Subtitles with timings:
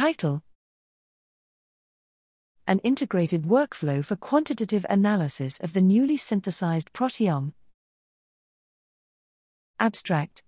[0.00, 0.42] Title
[2.66, 7.52] An integrated workflow for quantitative analysis of the newly synthesized proteome.
[9.78, 10.42] Abstract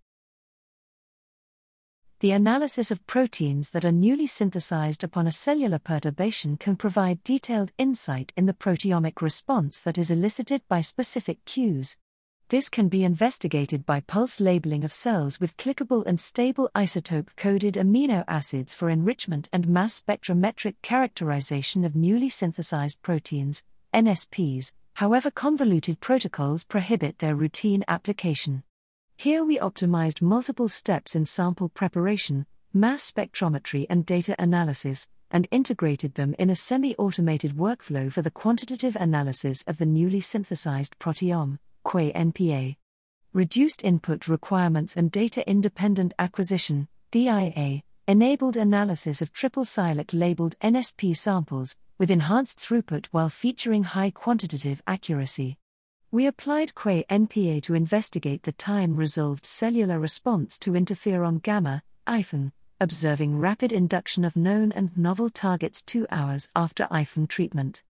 [2.20, 7.72] the analysis of proteins that are newly synthesized upon a cellular perturbation can provide detailed
[7.76, 11.98] insight in the proteomic response that is elicited by specific cues.
[12.52, 17.76] This can be investigated by pulse labeling of cells with clickable and stable isotope coded
[17.76, 26.00] amino acids for enrichment and mass spectrometric characterization of newly synthesized proteins, NSPs, however, convoluted
[26.00, 28.64] protocols prohibit their routine application.
[29.16, 32.44] Here we optimized multiple steps in sample preparation,
[32.74, 38.30] mass spectrometry, and data analysis, and integrated them in a semi automated workflow for the
[38.30, 42.76] quantitative analysis of the newly synthesized proteome, QuaNPA.
[43.32, 51.16] Reduced input requirements and data independent acquisition, DIA, enabled analysis of triple SILAC labeled NSP
[51.16, 55.56] samples, with enhanced throughput while featuring high quantitative accuracy.
[56.10, 63.38] We applied QuaNPA to investigate the time resolved cellular response to interferon gamma, IFNg, observing
[63.38, 67.82] rapid induction of known and novel targets two hours after IFNg treatment.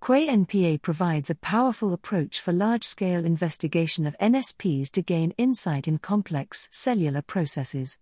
[0.00, 5.98] QuaNPA provides a powerful approach for large scale investigation of NSPs to gain insight in
[5.98, 7.98] complex cellular processes.